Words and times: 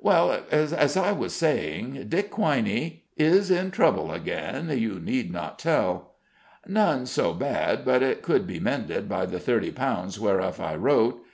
Well, 0.00 0.42
as 0.50 0.98
I 0.98 1.12
was 1.12 1.34
saying, 1.34 2.08
Dick 2.10 2.30
Quiney 2.32 3.04
""Is 3.34 3.50
in 3.50 3.70
trouble 3.70 4.12
again, 4.12 4.68
you 4.78 5.00
need 5.00 5.32
not 5.32 5.58
tell." 5.58 6.12
"None 6.66 7.06
so 7.06 7.32
bad 7.32 7.86
but 7.86 8.02
it 8.02 8.20
could 8.20 8.46
be 8.46 8.60
mended 8.60 9.08
by 9.08 9.24
the 9.24 9.40
thirty 9.40 9.70
pounds 9.70 10.20
whereof 10.20 10.60
I 10.60 10.74
wrote. 10.76 11.24